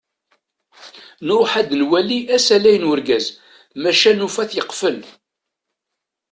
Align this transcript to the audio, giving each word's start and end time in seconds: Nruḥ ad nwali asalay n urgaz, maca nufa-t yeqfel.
Nruḥ 1.27 1.51
ad 1.61 1.69
nwali 1.81 2.19
asalay 2.35 2.77
n 2.79 2.89
urgaz, 2.91 3.25
maca 3.81 4.11
nufa-t 4.13 4.51
yeqfel. 4.57 4.97